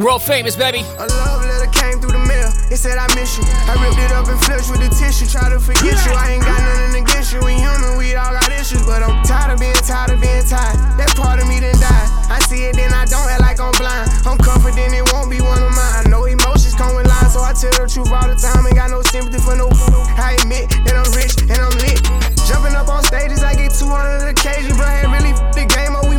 World 0.00 0.24
famous, 0.24 0.56
baby. 0.56 0.80
A 0.96 1.04
love 1.04 1.44
letter 1.44 1.68
came 1.76 2.00
through 2.00 2.16
the 2.16 2.24
mail. 2.24 2.48
It 2.72 2.80
said 2.80 2.96
I 2.96 3.04
miss 3.12 3.36
you. 3.36 3.44
I 3.68 3.76
ripped 3.84 4.00
it 4.00 4.08
up 4.16 4.32
and 4.32 4.40
flushed 4.48 4.72
with 4.72 4.80
the 4.80 4.88
tissue. 4.88 5.28
Try 5.28 5.52
to 5.52 5.60
forget 5.60 5.92
you. 5.92 6.12
I 6.16 6.40
ain't 6.40 6.40
got 6.40 6.56
nothing 6.56 7.04
against 7.04 7.36
you. 7.36 7.44
We 7.44 7.60
human, 7.60 8.00
we 8.00 8.16
all 8.16 8.32
got 8.32 8.48
issues. 8.48 8.80
But 8.88 9.04
I'm 9.04 9.20
tired 9.28 9.52
of 9.52 9.60
being 9.60 9.76
tired 9.84 10.16
of 10.16 10.20
being 10.24 10.40
tired. 10.48 10.80
That 10.96 11.12
part 11.20 11.36
of 11.36 11.44
me 11.52 11.60
done 11.60 11.76
died. 11.76 12.08
I 12.32 12.40
see 12.48 12.64
it, 12.64 12.80
then 12.80 12.96
I 12.96 13.04
don't 13.12 13.28
act 13.28 13.44
like 13.44 13.60
I'm 13.60 13.76
blind. 13.76 14.08
I'm 14.24 14.40
confident 14.40 14.96
it 14.96 15.04
won't 15.12 15.28
be 15.28 15.44
one 15.44 15.60
of 15.60 15.68
mine. 15.68 15.92
I 16.00 16.08
know 16.08 16.24
emotions 16.24 16.72
come 16.80 16.96
with 16.96 17.04
lies, 17.04 17.36
so 17.36 17.44
I 17.44 17.52
tell 17.52 17.76
the 17.76 17.84
truth 17.84 18.08
all 18.08 18.24
the 18.24 18.40
time. 18.40 18.64
Ain't 18.64 18.80
got 18.80 18.88
no 18.88 19.04
sympathy 19.04 19.36
for 19.44 19.52
no. 19.52 19.68
I 20.16 20.40
admit 20.40 20.72
that 20.88 20.96
I'm 20.96 21.12
rich 21.12 21.44
and 21.44 21.60
I'm 21.60 21.76
lit. 21.76 22.00
Jumping 22.48 22.72
up 22.72 22.88
on 22.88 23.04
stages, 23.04 23.44
I 23.44 23.52
get 23.52 23.76
200 23.76 24.32
occasions, 24.32 24.80
but 24.80 24.88
ain't 24.88 25.12
really 25.12 25.36
the 25.52 25.68
game 25.68 25.92
up. 25.92 26.09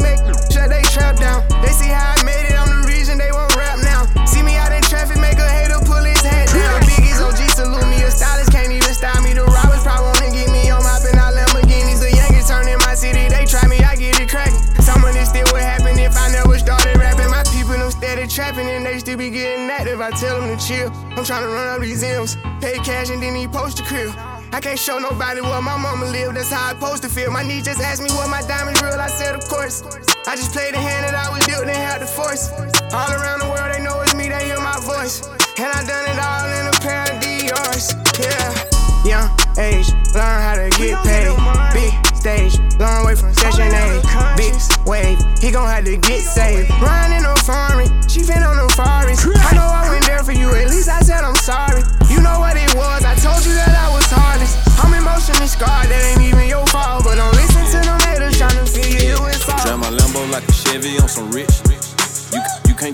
I'm 21.21 21.27
trying 21.27 21.43
to 21.43 21.53
run 21.53 21.67
up 21.67 21.81
these 21.81 22.01
M's, 22.01 22.35
pay 22.65 22.81
cash 22.81 23.11
and 23.11 23.21
then 23.21 23.35
he 23.35 23.45
post 23.47 23.77
the 23.77 23.83
crib. 23.83 24.09
I 24.51 24.59
can't 24.59 24.79
show 24.79 24.97
nobody 24.97 25.39
where 25.39 25.61
my 25.61 25.77
mama 25.77 26.09
live, 26.09 26.33
that's 26.33 26.49
how 26.49 26.69
I 26.69 26.73
supposed 26.73 27.03
to 27.03 27.09
feel. 27.09 27.29
My 27.29 27.43
niece 27.43 27.65
just 27.65 27.79
asked 27.79 28.01
me 28.01 28.09
what 28.09 28.27
my 28.27 28.41
diamonds 28.49 28.81
real, 28.81 28.97
I 28.97 29.05
said 29.05 29.35
of 29.35 29.45
course. 29.45 29.85
I 30.25 30.33
just 30.33 30.51
played 30.51 30.73
the 30.73 30.79
hand 30.81 31.05
that 31.05 31.13
I 31.13 31.29
was 31.29 31.45
dealt 31.45 31.69
and 31.69 31.77
had 31.77 32.01
the 32.01 32.07
force. 32.09 32.49
All 32.89 33.13
around 33.13 33.37
the 33.37 33.53
world 33.53 33.69
they 33.69 33.83
know 33.83 34.01
it's 34.01 34.15
me, 34.15 34.33
they 34.33 34.49
hear 34.49 34.57
my 34.65 34.81
voice. 34.81 35.21
And 35.61 35.69
I 35.69 35.85
done 35.85 36.09
it 36.09 36.17
all 36.17 36.49
in 36.57 36.73
a 36.73 36.75
pair 36.81 37.05
of 37.05 37.21
Dior's, 37.21 37.93
yeah. 38.17 38.81
Young 39.05 39.29
age, 39.61 39.93
learn 40.17 40.41
how 40.41 40.57
to 40.57 40.73
get 40.73 40.97
paid. 41.05 41.37
Big 41.69 41.93
stage, 42.17 42.57
long 42.81 43.05
way 43.05 43.13
from 43.13 43.29
session 43.37 43.69
A. 43.69 44.01
Big 44.33 44.57
wave, 44.89 45.21
he 45.37 45.51
gon' 45.53 45.69
have 45.69 45.85
to 45.85 45.97
get 45.97 46.21
saved. 46.25 46.65
Riding 46.81 47.20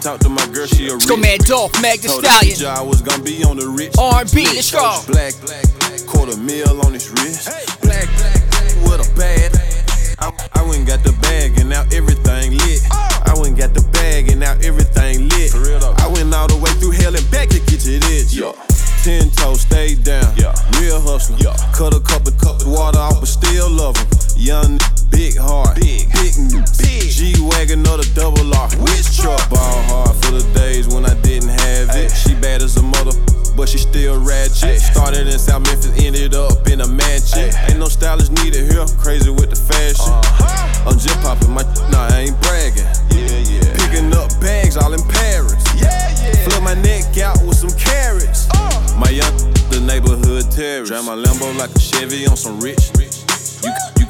talk 0.07 0.19
to 0.21 0.29
my 0.29 0.45
girl, 0.53 0.65
she 0.67 0.87
a 0.87 0.95
rich. 0.95 1.07
Go, 1.07 1.17
man. 1.17 1.37
Dolph, 1.39 1.75
Meg 1.81 1.99
the 1.99 2.07
Stallion. 2.07 2.55
I 2.65 2.81
was 2.81 3.01
gonna 3.01 3.23
be 3.23 3.43
on 3.43 3.57
the 3.57 3.67
rich. 3.67 3.91
R&B, 3.99 4.45
let's 4.55 4.71
go. 4.71 5.03
Black, 5.07 5.35
quarter 6.07 6.37
mil 6.37 6.79
on 6.85 6.93
his 6.93 7.11
wrist. 7.19 7.51
Black, 7.83 8.07
with 8.87 9.03
a 9.03 9.09
bad. 9.19 9.51
I, 10.19 10.31
I 10.55 10.61
went 10.63 10.79
and 10.79 10.87
got 10.87 11.03
the 11.03 11.11
bag 11.21 11.59
and 11.59 11.69
now 11.69 11.83
everything 11.91 12.57
lit. 12.57 12.81
Oh. 12.91 13.21
I 13.25 13.33
went 13.35 13.47
and 13.53 13.57
got 13.57 13.73
the 13.73 13.83
bag 13.91 14.29
and 14.29 14.39
now 14.39 14.55
everything 14.63 15.06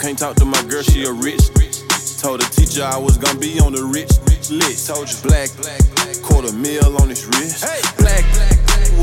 can't 0.07 0.19
talk 0.19 0.35
to 0.37 0.45
my 0.45 0.61
girl, 0.69 0.81
she 0.83 1.03
a 1.03 1.11
rich. 1.11 1.51
Told 2.21 2.39
the 2.39 2.47
teacher 2.55 2.81
I 2.81 2.97
was 2.97 3.17
gonna 3.17 3.37
be 3.39 3.59
on 3.59 3.73
the 3.73 3.83
rich 3.83 4.07
lit. 4.49 4.79
Told 4.79 5.11
you 5.11 5.19
black, 5.27 5.51
quarter 6.23 6.53
mil 6.55 6.95
on 7.01 7.09
his 7.09 7.27
wrist. 7.27 7.59
Hey 7.67 7.83
black, 7.99 8.23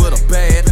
with 0.00 0.16
a 0.16 0.23
bad. 0.32 0.64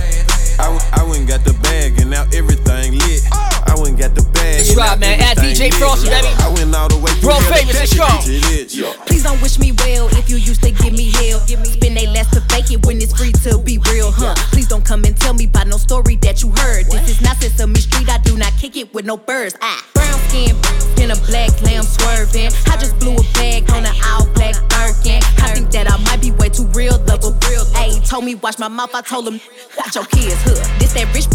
I, 0.59 0.71
went- 0.71 0.92
I 1.03 1.05
went 1.05 1.19
and 1.19 1.29
got 1.29 1.43
the 1.43 1.53
bag 1.67 1.99
and 1.99 2.11
now 2.11 2.23
everything 2.33 2.95
lit. 2.95 3.27
I 3.35 3.75
went 3.75 3.89
and 3.89 3.99
got 3.99 4.15
the 4.15 4.23
bag. 4.39 4.63
That's 4.63 4.77
right, 4.77 4.95
man. 5.01 5.19
At 5.19 5.37
everything 5.37 5.73
DJ 5.73 5.75
Frosty, 5.75 6.07
lit. 6.07 6.23
baby. 6.23 6.31
I 6.39 6.49
went 6.55 6.71
all 6.79 6.87
the 6.87 7.03
way 7.03 7.11
through 7.19 7.35
World 7.35 7.43
famous, 7.51 7.75
back 7.75 7.75
let's 7.75 7.91
to 7.91 7.99
go. 7.99 8.07
get 8.07 8.23
to 8.23 8.39
this. 8.47 8.77
Yeah. 8.79 8.95
Please 9.11 9.25
don't 9.27 9.43
wish 9.43 9.59
me 9.59 9.73
well 9.83 10.07
if 10.15 10.31
you 10.31 10.37
used 10.37 10.63
to 10.63 10.71
give 10.71 10.95
me 10.95 11.11
hell. 11.11 11.43
Spend 11.43 11.97
they 11.99 12.07
last 12.07 12.31
to 12.39 12.41
fake 12.55 12.71
it 12.71 12.87
when 12.87 13.03
it's 13.03 13.19
free 13.19 13.33
to 13.43 13.59
be 13.59 13.83
real, 13.91 14.13
huh? 14.15 14.39
Please 14.55 14.69
don't 14.69 14.85
come 14.87 15.03
and 15.03 15.17
tell 15.19 15.35
me 15.35 15.47
about 15.51 15.67
no 15.67 15.77
story 15.77 16.15
that 16.23 16.41
you 16.41 16.55
heard. 16.63 16.87
This 16.87 17.19
is 17.19 17.21
not 17.21 17.35
Sesame 17.43 17.83
Street, 17.83 18.09
I 18.09 18.19
do 18.19 18.39
not 18.39 18.53
kick 18.63 18.77
it 18.77 18.95
with 18.95 19.05
no 19.05 19.17
birds. 19.17 19.57
Ah, 19.61 19.83
brown 19.95 20.21
skin 20.31 20.55
in 21.03 21.11
a 21.11 21.19
black 21.27 21.51
lamb 21.67 21.83
swerving. 21.83 22.55
I 22.71 22.79
just 22.79 22.95
blew 23.03 23.19
a 23.19 23.23
bag 23.35 23.67
on 23.75 23.83
an 23.85 23.95
all 24.07 24.31
black 24.39 24.55
Birkin. 24.71 25.19
I 25.43 25.51
think 25.55 25.71
that 25.73 25.91
I 25.91 25.99
might 26.05 26.21
be 26.21 26.31
way 26.31 26.49
too 26.49 26.67
real, 26.79 26.95
love 27.11 27.25
a 27.27 27.35
real. 27.51 27.65
Ayy, 27.75 27.99
told 28.09 28.25
me 28.25 28.35
watch 28.37 28.59
my 28.59 28.69
mouth, 28.69 28.95
I 28.95 29.03
told 29.03 29.27
him 29.27 29.41
watch 29.77 29.95
your 29.95 30.07
kids, 30.07 30.39
huh? 30.47 30.55
This 30.79 30.92
that 30.95 31.13
rich, 31.15 31.27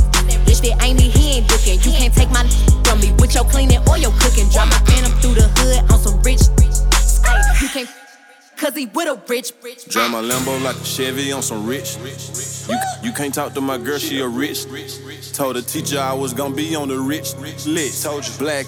bitch 0.45 0.61
that 0.61 0.83
ain't 0.83 0.99
me, 0.99 1.09
he 1.09 1.37
ain't 1.37 1.51
looking. 1.51 1.79
You 1.81 1.91
can't 1.91 2.13
take 2.13 2.29
my 2.31 2.43
from 2.85 2.99
me 2.99 3.11
with 3.19 3.33
your 3.35 3.45
cleaning 3.45 3.79
or 3.89 3.97
your 3.97 4.11
cooking. 4.19 4.49
Drive 4.49 4.69
my 4.69 4.79
phantom 4.85 5.11
through 5.19 5.35
the 5.35 5.47
hood 5.59 5.91
on 5.91 5.99
some 5.99 6.21
rich. 6.21 6.41
Ayy, 7.27 7.61
you 7.61 7.69
can't. 7.69 7.89
Cause 8.57 8.75
he 8.75 8.87
with 8.87 9.07
a 9.07 9.21
rich, 9.29 9.53
rich. 9.61 9.85
Drive 9.85 10.09
my 10.09 10.19
Lambo 10.19 10.59
like 10.63 10.75
a 10.75 10.83
Chevy 10.83 11.31
on 11.31 11.43
some 11.43 11.67
rich. 11.67 11.95
You, 12.67 12.77
you 13.03 13.13
can't 13.13 13.31
talk 13.31 13.53
to 13.53 13.61
my 13.61 13.77
girl, 13.77 13.99
she 13.99 14.19
a 14.19 14.27
rich. 14.27 14.65
Told 15.33 15.57
the 15.57 15.61
teacher 15.61 15.99
I 15.99 16.13
was 16.13 16.33
gonna 16.33 16.55
be 16.55 16.75
on 16.75 16.87
the 16.87 16.97
rich 16.97 17.35
list. 17.35 18.03
Told 18.03 18.25
you 18.25 18.33
black, 18.39 18.65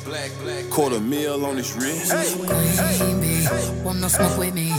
quarter 0.70 1.00
mil 1.00 1.44
on 1.44 1.58
his 1.58 1.74
wrist. 1.74 2.14
Queen 3.00 3.20
bee, 3.20 3.48
want 3.84 4.00
no 4.00 4.08
smoke 4.08 4.38
with 4.38 4.54
me. 4.54 4.72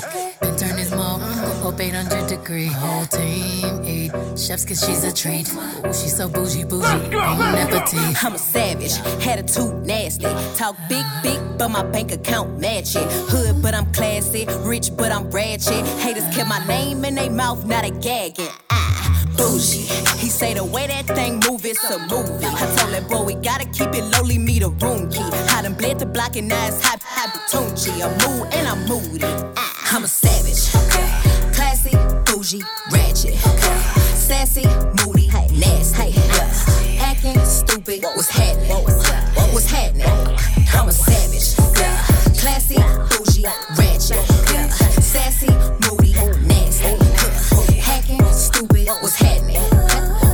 Then 1.77 1.93
turn 1.93 2.05
his 2.05 2.11
mom 2.11 2.15
up 2.15 2.19
800 2.21 2.29
degree. 2.29 2.67
Whole 2.67 3.07
team 3.07 3.85
eat 3.85 4.13
chefs 4.39 4.65
cause 4.65 4.85
she's 4.85 5.05
a 5.05 5.13
treat. 5.13 5.49
Ooh, 5.53 5.93
she's 5.93 6.17
so 6.17 6.29
bougie, 6.29 6.65
bougie, 6.65 7.15
on 7.15 7.55
nepoty. 7.55 8.25
I'm 8.25 8.35
a 8.35 8.39
savage, 8.39 8.97
Had 9.23 9.39
a 9.39 9.43
attitude 9.43 9.87
nasty. 9.87 10.27
Talk 10.57 10.77
big, 10.89 11.05
big, 11.23 11.39
but 11.59 11.69
my 11.69 11.83
bank 11.83 12.13
account 12.13 12.59
match 12.61 12.97
it. 12.97 13.07
Hood, 13.29 13.63
but 13.63 13.75
I'm 13.75 13.93
classy. 13.93 14.47
Rich, 14.61 14.97
but 14.97 15.13
I'm 15.13 15.31
ratchet. 15.31 15.87
Haters 15.99 16.25
kept 16.35 16.49
my 16.49 16.65
name 16.67 17.05
in 17.05 17.15
their 17.15 17.31
mouth, 17.31 17.65
not 17.67 17.85
a 17.85 17.91
gagging. 17.91 18.49
Ah, 18.71 19.25
bougie. 19.37 19.87
He 20.19 20.29
say 20.29 20.55
the 20.55 20.65
way 20.65 20.87
that 20.87 21.07
thing 21.07 21.41
move, 21.49 21.65
it's 21.65 21.85
a 21.91 21.99
movie. 21.99 22.47
I 22.47 22.67
told 22.77 22.93
that 22.93 23.09
boy 23.09 23.25
we 23.25 23.35
gotta 23.35 23.65
keep 23.67 23.95
it 23.95 24.05
lowly, 24.05 24.39
me 24.39 24.59
the 24.59 24.71
room 24.71 25.11
key. 25.11 25.29
I 25.55 25.63
done 25.63 25.75
bled 25.75 25.99
the 25.99 26.07
block 26.07 26.37
and 26.37 26.49
now 26.49 26.67
it's 26.67 26.83
hot, 26.83 27.03
hot 27.03 27.31
Tunchi. 27.51 27.93
I'm 28.03 28.13
mood 28.25 28.53
and 28.53 28.69
I'm 28.69 28.87
moody. 28.89 29.25
Ah, 29.57 29.97
I'm 29.97 30.05
a 30.05 30.09
savage. 30.09 31.20
Classy, 31.81 31.97
bougie, 32.27 32.63
ratchet. 32.93 33.35
Sassy, 34.15 34.67
moody, 35.01 35.29
nasty. 35.59 36.11
Yeah. 36.11 37.01
Acting 37.01 37.43
stupid, 37.43 38.03
what's 38.03 38.29
happening? 38.29 38.69
What's 39.55 39.71
happening? 39.71 40.07
I'm 40.75 40.89
a 40.89 40.93
savage. 40.93 41.57
Yeah. 41.79 41.97
Classy, 42.39 42.77
bougie, 43.09 43.47
ratchet. 43.79 44.21
Yeah. 44.53 44.69
Sassy, 45.01 45.49
moody, 45.89 46.13
nasty. 46.47 46.85
Yeah. 46.85 47.81
Hacking, 47.81 48.25
stupid, 48.27 48.89
what's 49.01 49.17
happening? 49.17 49.63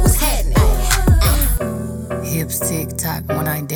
What's 0.02 0.16
happening? 0.16 0.56
Hips 2.24 2.58
tick 2.68 2.96
tock 2.96 3.22
when 3.28 3.46
I 3.46 3.60
dance. 3.60 3.75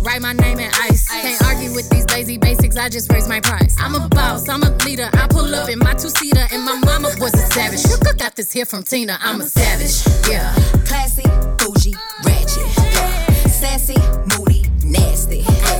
Write 0.00 0.22
my 0.22 0.32
name 0.32 0.58
in 0.58 0.70
ice. 0.74 1.08
Can't 1.08 1.42
argue 1.44 1.74
with 1.74 1.88
these 1.90 2.08
lazy 2.10 2.38
basics. 2.38 2.76
I 2.76 2.88
just 2.88 3.12
raise 3.12 3.28
my 3.28 3.40
price. 3.40 3.76
I'm 3.78 3.94
a 3.94 4.08
boss. 4.08 4.48
I'm 4.48 4.62
a 4.62 4.70
leader. 4.84 5.08
I 5.12 5.26
pull 5.28 5.54
up 5.54 5.68
in 5.68 5.78
my 5.78 5.94
two 5.94 6.08
seater, 6.10 6.46
and 6.52 6.64
my 6.64 6.78
mama 6.84 7.10
was 7.18 7.34
a 7.34 7.46
savage. 7.52 7.84
I 8.06 8.12
got 8.16 8.36
this 8.36 8.52
here 8.52 8.64
from 8.64 8.82
Tina. 8.82 9.18
I'm 9.20 9.40
a 9.40 9.44
savage. 9.44 10.02
Yeah. 10.28 10.52
Classy, 10.86 11.22
bougie, 11.58 11.94
ratchet. 12.24 12.64
Yeah. 12.76 13.26
Sassy, 13.48 13.96
moody, 14.36 14.64
nasty. 14.84 15.38
Yeah. 15.38 15.77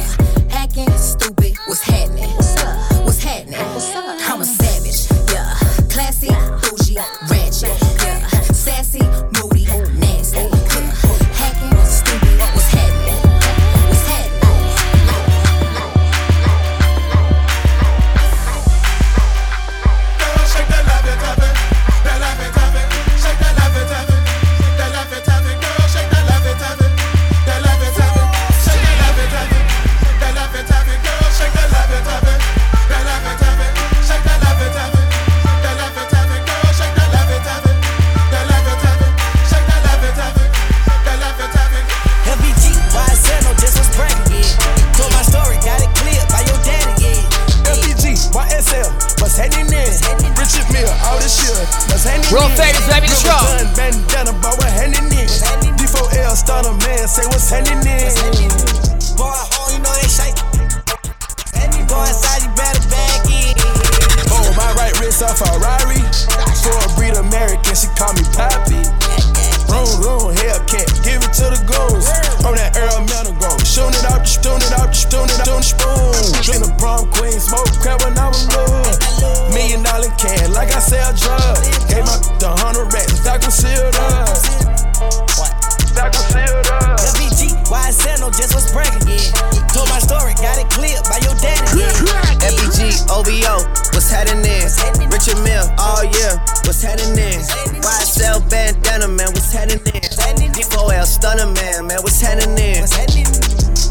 D4L 101.38 101.54
man, 101.54 101.86
man, 101.86 101.98
what's 102.02 102.20
happening? 102.20 102.84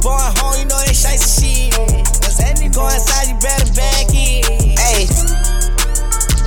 Boy, 0.02 0.18
home, 0.38 0.60
you 0.60 0.66
know 0.66 0.80
they 0.86 0.94
shite 0.94 1.20
shit. 1.20 1.78
What's 1.78 2.40
happening? 2.40 2.72
Go 2.72 2.88
inside, 2.88 3.28
you 3.28 3.40
better 3.40 3.72
back 3.74 4.10
in. 4.14 4.76
Hey, 4.78 5.08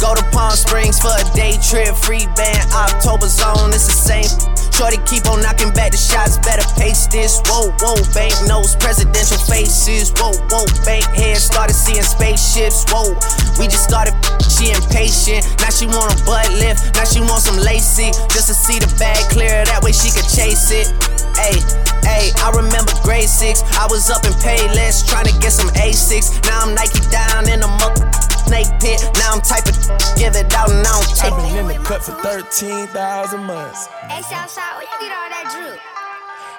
go 0.00 0.14
to 0.14 0.22
Palm 0.30 0.52
Springs 0.52 1.00
for 1.00 1.08
a 1.08 1.34
day 1.34 1.56
trip, 1.62 1.94
free 1.96 2.26
band, 2.36 2.70
October 2.72 3.28
zone, 3.28 3.70
it's 3.70 3.86
the 3.86 3.92
same. 3.92 4.49
Shorty 4.80 4.96
keep 5.04 5.28
on 5.28 5.44
knocking 5.44 5.68
back 5.76 5.92
the 5.92 6.00
shots, 6.00 6.40
better 6.40 6.64
pace 6.80 7.04
this. 7.06 7.44
Whoa, 7.44 7.68
whoa, 7.84 8.00
bank 8.16 8.32
notes, 8.48 8.72
presidential 8.80 9.36
faces. 9.44 10.08
Whoa, 10.16 10.32
whoa, 10.48 10.64
bank 10.88 11.04
heads 11.12 11.44
started 11.44 11.76
seeing 11.76 12.00
spaceships. 12.00 12.88
Whoa, 12.88 13.12
we 13.60 13.68
just 13.68 13.84
started, 13.84 14.16
she 14.48 14.72
impatient. 14.72 15.44
Now 15.60 15.68
she 15.68 15.84
want 15.84 16.16
a 16.16 16.16
butt 16.24 16.48
lift, 16.56 16.96
now 16.96 17.04
she 17.04 17.20
want 17.20 17.44
some 17.44 17.60
lacy. 17.60 18.08
Just 18.32 18.48
to 18.48 18.56
see 18.56 18.80
the 18.80 18.88
bag 18.96 19.20
clear, 19.28 19.68
that 19.68 19.84
way 19.84 19.92
she 19.92 20.08
could 20.16 20.24
chase 20.24 20.72
it. 20.72 20.88
Hey, 21.36 21.60
hey, 22.00 22.32
I 22.40 22.48
remember 22.56 22.96
grade 23.04 23.28
six. 23.28 23.60
I 23.76 23.84
was 23.84 24.08
up 24.08 24.24
in 24.24 24.32
Payless 24.40 25.04
trying 25.04 25.28
to 25.28 25.36
get 25.44 25.52
some 25.52 25.68
A6. 25.76 26.40
Now 26.48 26.64
I'm 26.64 26.72
Nike 26.72 27.04
down 27.12 27.52
in 27.52 27.60
the 27.60 27.68
mother 27.68 28.09
snake 28.46 28.70
pit. 28.80 29.00
Now 29.20 29.32
I'm 29.36 29.42
typing, 29.42 29.76
give 30.16 30.34
it 30.36 30.52
out 30.54 30.70
and 30.70 30.80
I 30.86 30.90
don't 30.92 31.08
take 31.16 31.32
I've 31.32 31.42
been 31.42 31.56
in 31.58 31.66
the 31.68 31.78
cut 31.84 32.02
for 32.02 32.12
13,000 32.22 33.44
months. 33.44 33.86
Hey, 34.08 34.22
Southside, 34.22 34.74
where 34.76 34.84
you 34.88 34.96
get 35.00 35.12
all 35.12 35.28
that 35.30 35.46
drip? 35.52 35.80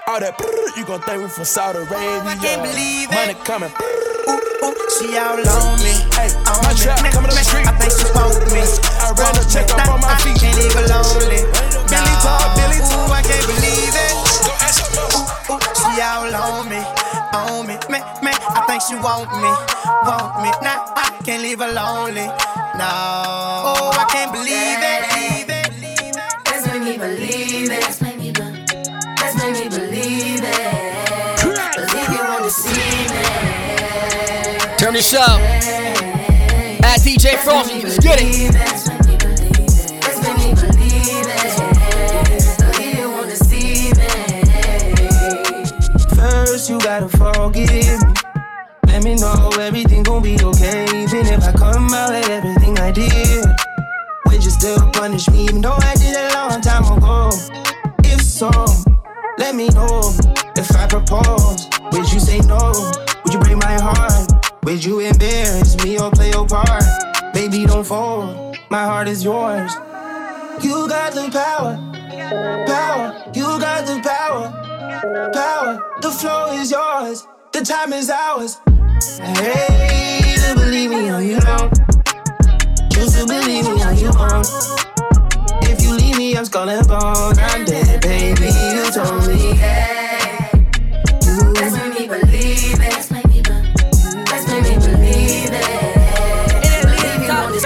All 0.08 0.20
that 0.20 0.34
brrr, 0.38 0.78
you 0.78 0.84
gon' 0.86 1.02
think 1.06 1.22
we 1.22 1.30
from 1.30 1.46
Saudi 1.46 1.80
Arabia. 1.80 2.26
I 2.26 2.36
can't 2.41 2.63
believe 2.65 3.10
it. 3.10 3.15
Money 3.15 3.38
coming. 3.46 3.70
Ooh, 3.70 4.65
ooh, 4.65 4.76
She 4.98 5.13
all 5.17 5.38
on 5.38 5.78
me. 5.86 5.94
Hey, 6.17 6.34
on 6.50 6.58
my 6.65 6.74
me. 6.74 6.82
trap 6.82 7.00
Me- 7.06 7.13
coming 7.13 7.30
up 7.30 7.38
me- 7.38 7.41
the 7.41 7.46
street. 7.46 7.67
I 7.70 7.74
think 7.78 7.94
she 7.94 8.08
want 8.17 8.41
me. 8.50 8.62
I 8.65 9.13
ran 9.13 9.34
a 9.38 9.44
check 9.46 9.70
up 9.72 9.78
Nah, 9.86 9.94
on 9.94 10.02
my 10.02 10.13
I 10.13 10.17
feet. 10.26 10.38
can't 10.41 10.58
even 10.58 10.86
lonely. 10.89 11.41
Billy 11.86 12.15
Talk, 12.26 12.50
Billy 12.58 12.82
Ooh, 12.82 13.13
I 13.13 13.22
can't 13.22 13.46
believe 13.46 13.94
it. 13.94 14.13
Go 14.41 14.52
ask 14.65 14.82
your. 14.89 15.06
Ooh, 15.54 15.62
she 15.78 16.02
all 16.02 16.34
on 16.34 16.65
me, 16.65 16.82
on 17.38 17.67
me, 17.70 17.78
me, 17.94 18.00
me. 18.26 18.34
I 18.34 18.65
think 18.65 18.82
she 18.82 18.98
want 18.98 19.30
me, 19.38 19.52
want 20.10 20.34
me. 20.41 20.50
Now 20.65 20.82
I 20.98 21.11
can't 21.24 21.41
leave 21.43 21.60
her 21.60 21.71
lonely. 21.71 22.26
No, 22.26 22.88
oh, 22.88 23.91
I 23.93 24.06
can't 24.10 24.32
believe 24.32 24.80
it. 24.82 25.02
Let's 26.45 26.65
make 26.67 26.84
me 26.84 26.97
believe 26.97 27.71
it. 27.71 27.82
Let's 27.82 28.02
make 28.02 28.17
me 28.17 28.32
believe 28.32 28.62
Let's 29.19 29.36
make 29.38 29.54
me 29.54 29.69
believe 29.69 30.41
it. 30.43 31.41
Believe 31.41 32.10
you 32.10 32.24
want 32.24 32.43
to 32.43 32.50
see 32.50 33.08
me. 33.12 33.24
Turn 34.78 34.93
this 34.93 35.13
up. 35.13 35.39
At 36.84 37.00
DJ 37.02 37.38
Frosty, 37.43 37.82
let's 37.84 38.00
get 38.00 38.19
it. 38.21 38.54
Let's 38.54 38.89
me 38.89 39.15
believe 39.17 39.62
it. 39.67 40.02
Let's 40.02 40.19
me 40.38 40.54
believe 40.56 41.28
it. 41.28 41.45
Believe 42.71 42.97
you 42.97 43.10
want 43.12 43.30
to 43.30 43.36
see 43.36 43.91
me. 43.93 44.08
First, 46.15 46.69
you 46.69 46.80
gotta 46.80 47.10
forgive 47.10 48.02
me. 48.02 48.31
Let 49.01 49.15
me 49.15 49.15
know 49.15 49.49
everything 49.59 50.03
gon' 50.03 50.21
be 50.21 50.37
okay. 50.43 50.83
Even 50.93 51.25
if 51.25 51.43
I 51.43 51.51
come 51.53 51.91
out 51.91 52.13
at 52.13 52.29
everything 52.29 52.77
I 52.77 52.91
did, 52.91 53.43
would 54.27 54.43
you 54.43 54.51
still 54.51 54.77
punish 54.91 55.27
me? 55.27 55.45
Even 55.45 55.59
though 55.59 55.73
I 55.73 55.95
did 55.95 56.15
a 56.15 56.31
long 56.35 56.61
time 56.61 56.85
ago. 56.85 57.31
If 58.03 58.21
so, 58.21 58.51
let 59.39 59.55
me 59.55 59.69
know. 59.69 60.13
If 60.55 60.69
I 60.75 60.85
propose, 60.85 61.67
would 61.91 62.13
you 62.13 62.19
say 62.19 62.41
no? 62.41 62.73
Would 63.23 63.33
you 63.33 63.39
break 63.39 63.57
my 63.57 63.73
heart? 63.81 64.31
Would 64.65 64.85
you 64.85 64.99
embarrass 64.99 65.83
me 65.83 65.99
or 65.99 66.11
play 66.11 66.29
your 66.29 66.45
part? 66.45 66.83
Baby, 67.33 67.65
don't 67.65 67.83
fold. 67.83 68.55
My 68.69 68.83
heart 68.83 69.07
is 69.07 69.23
yours. 69.23 69.73
You 70.61 70.87
got 70.87 71.13
the 71.13 71.27
power, 71.33 71.73
power. 72.67 73.31
You 73.33 73.45
got 73.59 73.87
the 73.87 73.99
power 74.03 75.31
power. 75.33 75.83
The 76.01 76.11
flow 76.11 76.51
is 76.51 76.69
yours. 76.69 77.25
The 77.51 77.61
time 77.61 77.93
is 77.93 78.11
ours. 78.11 78.59
Hey, 79.01 80.35
to 80.37 80.53
believe 80.53 80.91
me 80.91 81.09
or 81.09 81.21
you 81.21 81.39
don't. 81.39 81.73
Choose 82.91 83.13
to 83.15 83.25
believe 83.25 83.65
me 83.65 83.83
or 83.83 83.93
you 83.93 84.11
won't. 84.13 84.47
If 85.63 85.81
you 85.81 85.93
leave 85.93 86.17
me, 86.19 86.37
I'm 86.37 86.45
skull 86.45 86.69
and. 86.69 86.85
I'm 86.91 87.65
dead, 87.65 87.99
baby. 88.01 88.45
You 88.45 88.91
told 88.91 89.27
me. 89.27 89.57
Let's 91.57 91.75
make 91.77 91.99
me 91.99 92.07
believe 92.07 92.77
it. 92.77 92.93
Let's 92.93 93.09
me 93.11 93.41
believe 93.41 93.47
Let's 94.29 94.47
make 94.47 94.63
me 94.69 94.75
believe 94.77 95.49
it. 95.51 95.65
Believe 96.85 97.23
you 97.23 97.33
want 97.33 97.55
to 97.55 97.61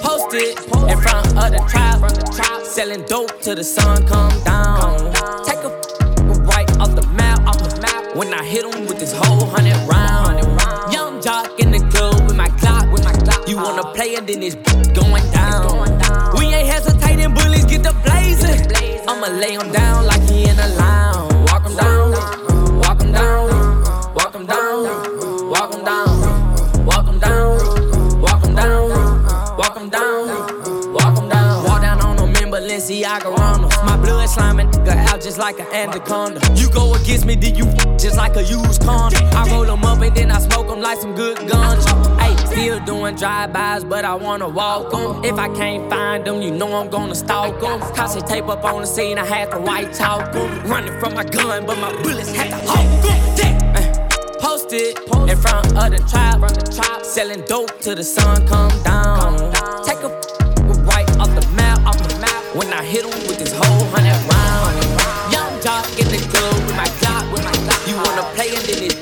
Posted 0.00 0.56
in 0.88 0.98
front 1.02 1.26
of 1.36 1.50
the 1.52 1.60
tribe, 1.68 2.64
selling 2.64 3.02
dope 3.02 3.42
till 3.42 3.56
the 3.56 3.64
sun 3.64 4.06
come 4.06 4.17
walk 25.78 25.78
'em 25.78 25.84
down, 25.84 26.86
walk 26.86 27.08
'em 27.08 27.18
down, 27.20 28.20
walk 28.20 28.44
'em 28.44 28.54
down, 28.54 28.90
walk 29.56 29.76
'em 29.76 29.88
down, 29.90 30.92
walk 30.92 31.18
'em 31.18 31.28
down. 31.28 31.64
Walk 31.64 31.82
down 31.82 32.00
on 32.00 32.16
them 32.16 32.34
in 32.36 32.50
Balenciaga 32.50 33.34
Ronalds. 33.36 33.84
My 33.84 33.96
blood 33.96 34.28
sliming 34.28 34.70
nigga 34.72 35.12
out 35.12 35.20
just 35.20 35.38
like 35.38 35.58
an 35.60 35.66
anaconda. 35.72 36.40
You 36.54 36.70
go 36.70 36.94
against 36.94 37.26
me, 37.26 37.36
then 37.36 37.54
you 37.54 37.66
just 37.98 38.16
like 38.16 38.36
a 38.36 38.42
used 38.42 38.84
condom. 38.84 39.22
I 39.34 39.48
roll 39.50 39.70
'em 39.70 39.84
up 39.84 40.00
and 40.02 40.14
then 40.14 40.30
I 40.30 40.40
smoke 40.40 40.70
'em 40.70 40.80
like 40.80 41.00
some 41.00 41.14
good 41.14 41.48
guns. 41.48 41.84
Hey, 42.18 42.34
still 42.46 42.80
doing 42.80 43.16
drive-bys, 43.16 43.84
but 43.84 44.04
I 44.04 44.14
wanna 44.14 44.48
walk 44.48 44.90
them. 44.90 45.24
If 45.24 45.38
I 45.38 45.48
can't 45.48 45.88
find 45.90 46.24
them, 46.24 46.42
you 46.42 46.50
know 46.50 46.72
I'm 46.74 46.88
gonna 46.88 47.14
stalk 47.14 47.60
them. 47.60 47.80
Cause 47.94 48.16
tape 48.24 48.48
up 48.48 48.64
on 48.64 48.80
the 48.80 48.86
scene, 48.86 49.18
I 49.18 49.26
had 49.26 49.50
to 49.52 49.58
white 49.58 49.92
talk 49.92 50.32
them. 50.32 50.48
Running 50.66 50.98
from 51.00 51.14
my 51.14 51.24
gun, 51.24 51.66
but 51.66 51.78
my 51.78 51.92
bullets 52.02 52.32
had 52.34 52.50
to 52.50 52.70
hold 52.70 53.02
them. 53.02 53.37
Posted 54.68 54.98
in 55.30 55.36
front 55.38 55.66
of 55.78 55.88
the 55.88 55.98
trap, 56.10 57.02
selling 57.02 57.40
dope 57.46 57.80
till 57.80 57.94
the 57.94 58.04
sun 58.04 58.46
come 58.46 58.68
down. 58.84 59.32
Take 59.82 60.04
a 60.04 60.12
right 60.84 61.08
off 61.16 61.32
the 61.32 61.48
map, 61.56 61.80
off 61.86 61.96
the 61.96 62.18
map. 62.20 62.44
When 62.54 62.70
I 62.74 62.84
hit 62.84 63.06
him 63.06 63.16
with 63.28 63.38
this 63.38 63.52
whole 63.52 63.88
hundred 63.88 64.12
round. 64.28 65.32
Young 65.32 65.56
jock 65.62 65.88
in 65.98 66.08
the 66.12 66.20
club 66.28 66.54
with 66.66 66.76
my 66.76 66.84
clock, 67.00 67.24
with 67.32 67.44
my 67.44 67.52
clock. 67.64 67.80
You 67.88 67.96
wanna 67.96 68.28
play 68.36 68.48
and 68.52 68.64
then 68.68 68.82
it's 68.84 68.97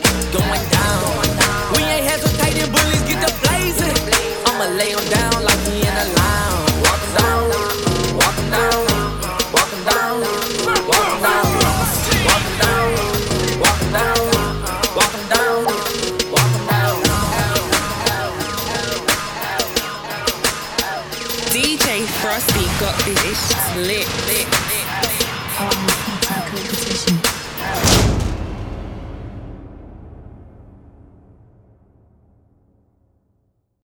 Lit, 23.07 23.87
lit. 23.87 24.26